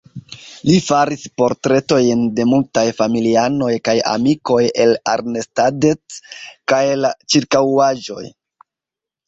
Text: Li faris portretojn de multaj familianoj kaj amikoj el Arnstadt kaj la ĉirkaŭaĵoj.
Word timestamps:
Li 0.67 0.77
faris 0.85 1.25
portretojn 1.41 2.23
de 2.39 2.45
multaj 2.53 2.85
familianoj 3.03 3.69
kaj 3.89 3.95
amikoj 4.13 4.59
el 4.87 4.97
Arnstadt 5.13 5.89
kaj 6.73 6.83
la 7.05 7.15
ĉirkaŭaĵoj. 7.35 8.27